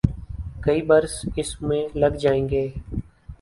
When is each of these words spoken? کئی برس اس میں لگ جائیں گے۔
کئی 0.63 0.81
برس 0.81 1.13
اس 1.35 1.61
میں 1.61 1.83
لگ 1.95 2.13
جائیں 2.19 2.49
گے۔ 2.49 2.67